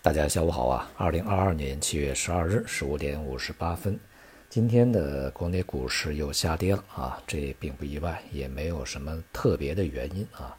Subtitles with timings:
[0.00, 0.88] 大家下午好啊！
[0.96, 3.98] 二零二二年七月十二日十五点五十八分，
[4.48, 10.56] 今天的国内股市又下跌了啊，这并不意外，也没有什么特别的原因啊，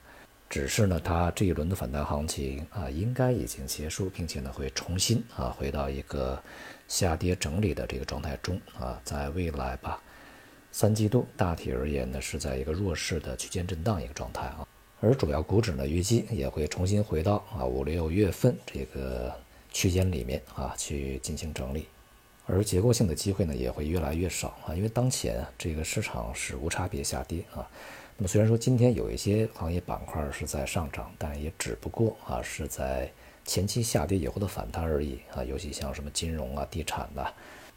[0.49, 6.37] 只是呢，它这一轮的反弹行情啊，应该已经结束，并且呢，会重新啊回到一个
[6.89, 10.01] 下跌整理的这个状态中啊，在未来吧，
[10.69, 14.67] 三季度大体而言呢，是在一个弱势的区间震荡一个状态啊。
[15.01, 19.33] 而主要股指呢，预计也会重新回到啊五六月份这个
[19.71, 21.87] 区间里面啊去进行整理，
[22.45, 27.65] 而结构性的机会呢也会越来越少啊，因为当前这个市场是无差别下跌啊。
[28.17, 33.09] 那么虽然说今天有一些行业板块是在上涨，但也只不过啊是在
[33.45, 37.33] 前期下跌以后的反弹而已啊，尤其像什么金融啊、地产的，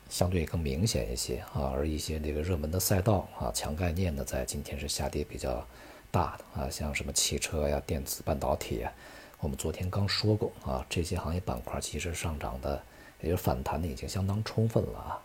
[0.09, 5.64] 相对更明显一些啊，而一些这个热门的赛道啊、强概念呢，在今天是下跌比较。
[6.12, 8.93] 大的啊，像什么汽车呀、电子半导体呀，
[9.41, 12.80] 我们昨天刚说过啊，这些行业板块其实上涨的，
[13.23, 15.19] 也就是反弹的已经相当充分了啊，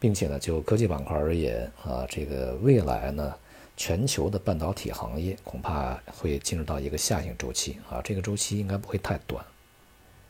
[0.00, 3.34] 并且呢，就科技板块而言啊，这个未来呢，
[3.76, 9.44] 全球的半导体行业恐怕会进入到一个下行周期啊，这个周期应该不会太短，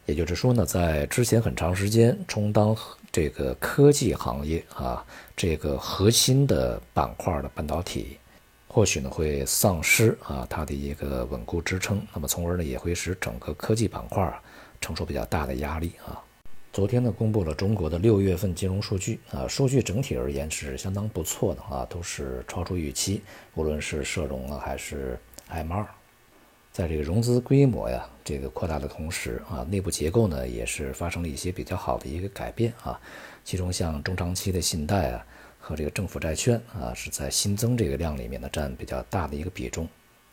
[0.06, 2.76] 也就是说呢，在之前很长时间充当
[3.12, 8.18] 这个科技行业啊这个核心的板块的半导体。
[8.70, 14.40] 或许呢会丧失啊它的一个稳固支撑，那么从而呢也会使整个科技板块
[14.80, 16.22] 承受比较大的压力啊。
[16.70, 23.22] 昨天呢公布了中国的六月份金融数据啊，数据整体而言是相当不错的啊，都是超出预期，
[23.54, 25.84] 无论是社融啊还是 M 二，
[26.70, 33.00] 在这个融资规模呀这个扩大的同时啊，内部结构呢也是发生了一些比较好的一个改变啊，
[33.44, 35.26] 其中像中长期的信贷啊。
[35.58, 39.86] 和这个政府债券啊，是在新增这个量里面呢占比较大的一个比重。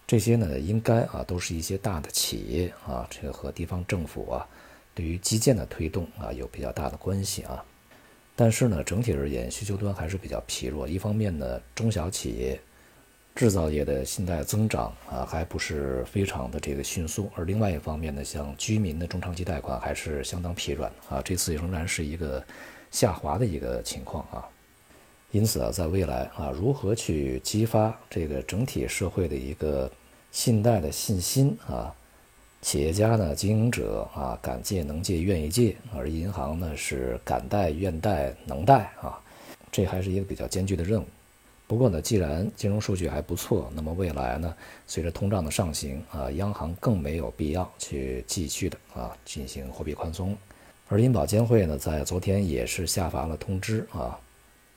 [0.07, 4.47] 这些呢，应该啊都是一些大的企业啊，这个和地方政府啊，
[4.93, 7.65] 对于基建的推动啊有比较大的关系啊。
[8.35, 10.87] 但是呢，整体而言，需求端还是比较疲弱。
[10.87, 12.59] 一方面呢，中小企业、
[13.33, 21.21] 制造业的信贷增长啊还不是非常的这个迅速，而另外一方面呢，像居民的中长期贷款还是相当疲软啊。
[21.23, 22.45] 这次仍然是一个
[22.91, 24.45] 下滑的一个情况啊。
[25.35, 29.91] 因此啊，在未来啊，如何去激发这个整体社会的一个
[30.31, 31.93] 信贷的信心啊？
[32.61, 39.19] 企业家呢，经营者啊，敢借能借愿意借，而银行呢是敢贷愿贷能贷啊，
[39.69, 41.05] 这还是一个比较艰巨的任务。
[41.67, 44.55] 不过呢，既然金融数据还不错，那么未来呢，
[44.87, 50.33] 随着通胀的上行啊，央行更没有必要去继续的啊进行货币宽松。
[50.87, 54.17] 而银保监会呢，在昨天也是下发了通知啊。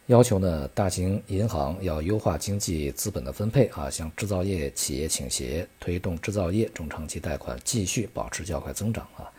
[0.09, 9.31] 要求呢，大型银行要优化经济资本的分配啊，向制造业企业倾斜，推动制造业中长期贷款继续保持较快增长啊，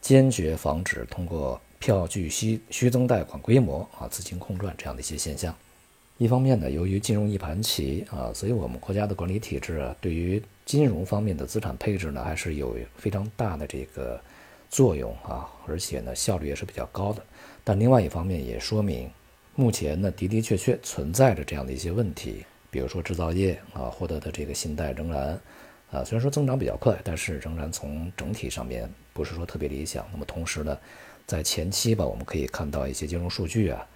[0.00, 5.54] 坚决防止通过票据虚虚增贷款规模啊，资金空转这样的一些现象。
[6.16, 14.18] 一方面呢，由于金融一盘棋啊，所以我们国家的管理体制啊，对于金融方面的资产配置呢，还是有非常大的这个
[14.70, 17.22] 作用啊，而且呢，效率也是比较高的。
[17.62, 19.10] 但另外一方面也说明。
[19.56, 25.40] 目前呢，的的确确存在着这样的一些问题，比如说制造业啊获得的这个信贷仍然，
[25.92, 30.04] 啊虽然说增长比较快，但是仍然从整体上面不是说特别理想。
[30.10, 30.76] 那么同时呢，
[31.24, 33.86] 在前期吧，我们可以看到一些金融数据啊，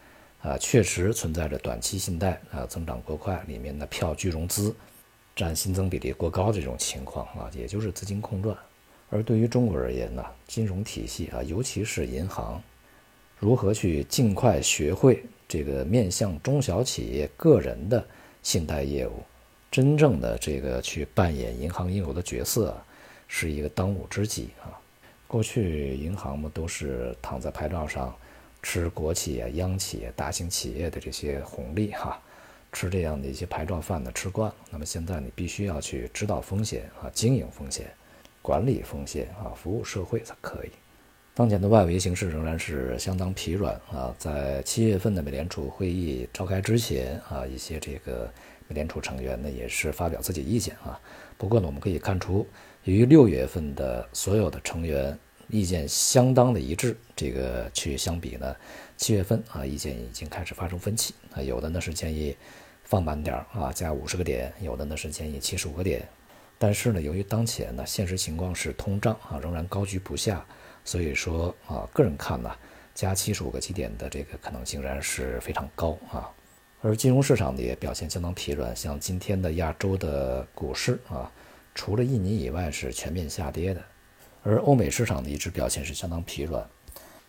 [0.42, 4.72] 啊确实存在着短期信贷啊增长过快，里面的票据融资
[5.34, 8.56] 占新增比例过高的这种情况啊，也就是资金空转。
[9.10, 12.62] 而对于中国而言呢，金融体系啊，尤其是银行，
[13.38, 15.24] 如何去尽快学会。
[15.48, 18.06] 这个面向中小企业个人的
[18.42, 19.22] 信贷业务，
[19.70, 22.76] 真正的这个去扮演银行应有的角色，
[23.26, 24.76] 是一个当务之急啊。
[25.26, 28.14] 过去银行嘛都是躺在牌照上
[28.62, 32.20] 吃国企啊、央企、大型企业的这些红利哈，
[32.70, 34.56] 吃这样的一些牌照饭的吃惯了。
[34.70, 37.86] 那么现在你必须要去知道风险啊，经营风险、
[38.42, 40.70] 管理风险啊，服务社会才可以。
[41.38, 48.28] 当前的外围形势仍然是相当疲软啊，在七月份的美联储会议召开之前啊，一些这个
[48.66, 51.00] 美联储成员呢也是发表自己意见啊。
[51.36, 52.44] 不过呢，我们可以看出，
[52.82, 55.16] 与六月份的所有的成员
[55.48, 58.56] 意见相当的一致，这个去相比呢，
[58.96, 62.36] 七月份啊意见已经开始发生分歧啊，有的呢是建议
[62.82, 66.02] 放慢点儿啊，加五十个点，有的呢是建议七十五个点。
[66.58, 70.44] 但是呢，由于当前呢现实情况是通胀啊仍然高居不下。
[70.88, 72.50] 所以说啊，个人看呢，
[72.94, 76.32] 加七十五个基点的这个可能性仍然是非常高啊。
[76.80, 81.30] 而金融市场呢也表现相当疲软，像今天的亚洲的股市啊，
[81.74, 83.84] 除了印尼以外是全面下跌的。
[84.42, 86.66] 而欧美市场的一直表现是相当疲软。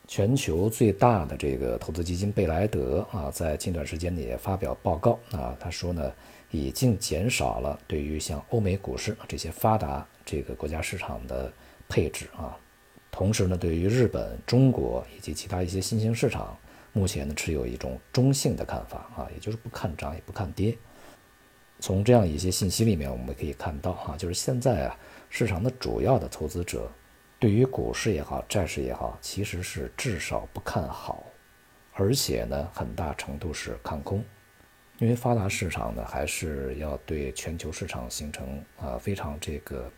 [0.08, 6.10] 全球最大的这个投资基金贝莱德啊，在近段时间也发表报告啊，他说呢，
[6.50, 11.52] 已经减少了对于像欧美股市这些发达这个国家市场的
[11.90, 12.58] 配置啊，
[13.12, 16.58] 同时呢，对于日本、中国以及其他一些新兴市场，
[16.94, 20.78] 目前呢持有一种中性的看法啊，也就是不看涨也不看跌。
[21.80, 24.98] 从这样一些信息里面，我们可以看到啊，就是现在啊，
[25.30, 26.92] 市场的主要的投资者。
[27.40, 31.24] 对于股市也好，债市也好，其实是至少不看好，
[31.94, 34.22] 而且呢，很大程度是看空，
[34.98, 39.90] 因为发达市场呢，还是要对全球市场形成啊非常这个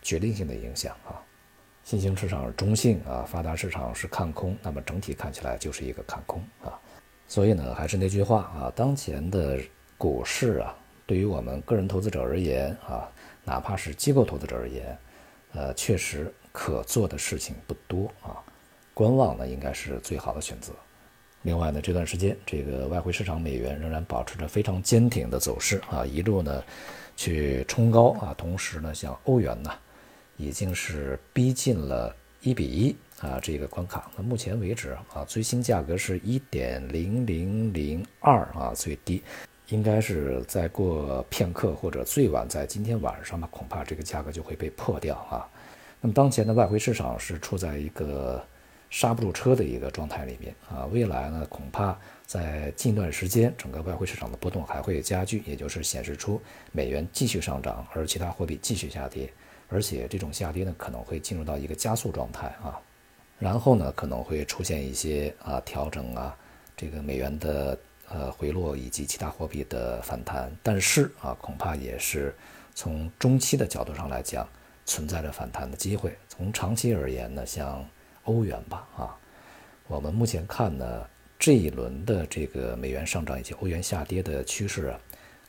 [0.00, 1.20] 决定性的影响啊。
[1.88, 6.78] 新兴市场是中性啊，发达市场是看空，那么整体看起来就是一个看空啊。
[7.26, 9.58] 所以呢，还是那句话啊，当前的
[9.96, 10.76] 股市啊，
[11.06, 13.08] 对于我们个人投资者而言啊，
[13.42, 14.98] 哪怕是机构投资者而言，
[15.54, 16.30] 呃，确实。
[16.50, 18.36] 可做的事情不多啊，
[18.92, 20.72] 观望呢应该是最好的选择。
[21.42, 26.62] 另外呢，这段时间这个外汇市场美元仍然保持着非常坚挺的走势啊，一路呢
[27.16, 29.72] 去冲高啊，同时呢，像欧元呢
[30.38, 34.10] 已经是逼近了一比一啊这个关卡。
[34.16, 39.22] 那目前为止啊，最新价格是一点零零零二啊，最低
[39.68, 45.46] 应该是再过片刻或者最晚在今天晚上吧，恐怕这个价格就会被破掉啊。
[46.00, 48.42] 那么当前的外汇市场是处在一个
[48.88, 56.40] 刹不住车的一个状态里面啊，未来呢恐怕在近段时间整个外汇市场的波动还会加剧，也就是显示出
[56.70, 59.30] 美元继续上涨，而其他货币继续下跌，
[59.68, 62.80] 而且这种下跌呢可能会进入到一个加速状态啊，
[63.38, 66.36] 然后呢可能会出现一些啊调整啊，
[66.76, 67.78] 这个美元的
[68.08, 72.34] 呃回落以及其他货币的反弹，但是啊恐怕也是
[72.74, 74.48] 从中期的角度上来讲。
[74.90, 76.16] 存在着反弹的机会。
[76.30, 77.86] 从长期而言呢，像
[78.24, 79.14] 欧元吧，啊，
[79.86, 81.06] 我们目前看呢，
[81.38, 84.98] 这一轮的这个美元上涨以及欧元下跌的趋势啊，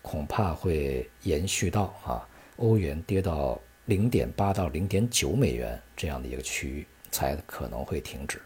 [0.01, 2.27] 恐怕会延续到啊，
[2.57, 3.57] 欧元跌到
[3.89, 8.39] 零点八到零点九美元这样的一个区域才可能会停止。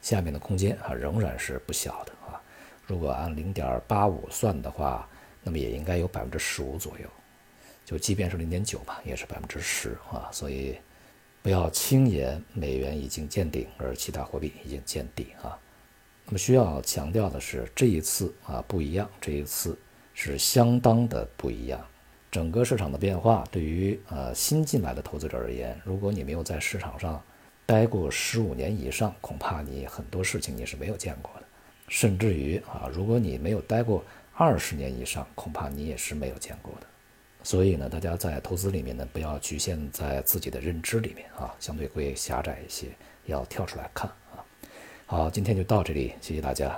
[0.00, 2.40] 下面的空间啊，仍然是不小的啊。
[2.86, 5.08] 如果按零点八五算的话，
[5.42, 7.08] 那么也应该有百分之十五左右。
[7.84, 10.78] 就即便是零点九吧，也是百分之十啊，所以
[11.42, 15.58] 不要轻言美元已经见顶，而其他货币已经见底啊。
[16.24, 19.76] 那么需要强调的是，这一次啊不一样，这一次
[20.14, 21.84] 是相当的不一样。
[22.34, 27.22] 整个市场的变化，对于呃新进来的投资者而言，如果你没有在市场上
[27.64, 31.46] 待过十五年以上，恐怕你很多事情你是没有见过的。
[31.86, 34.04] 甚至于啊，如果你没有待过
[34.34, 36.86] 二十年以上，恐怕你也是没有见过的。
[37.44, 42.88] 所以呢，大家在投资里面呢，不要局限在自己的认知里面啊，相对会狭窄一些，
[43.26, 44.42] 要跳出来看啊。
[45.06, 46.76] 好，今天就到这里，谢谢大家。